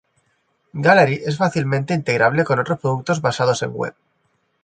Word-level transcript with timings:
Gallery 0.73 1.21
es 1.27 1.37
fácilmente 1.37 1.93
integrable 1.93 2.43
con 2.43 2.57
otros 2.57 2.79
productos 2.79 3.21
basados 3.21 3.61
en 3.61 3.69
web. 3.71 3.93